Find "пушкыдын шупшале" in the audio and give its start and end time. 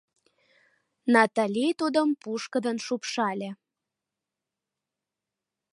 2.21-3.49